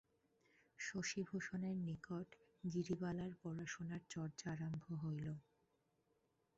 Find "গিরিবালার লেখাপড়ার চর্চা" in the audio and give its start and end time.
2.63-4.47